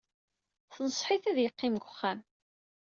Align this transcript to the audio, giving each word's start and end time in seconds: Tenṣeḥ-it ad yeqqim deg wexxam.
Tenṣeḥ-it 0.73 1.25
ad 1.31 1.37
yeqqim 1.41 1.75
deg 1.75 1.85
wexxam. 1.85 2.19